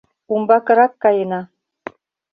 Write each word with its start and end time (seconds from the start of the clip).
Умбакырак 0.33 0.93
каена. 1.03 1.41